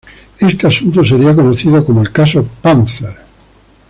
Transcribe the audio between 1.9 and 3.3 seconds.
el "Caso Panther".